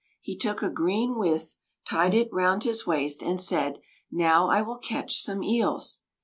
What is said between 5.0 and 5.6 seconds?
some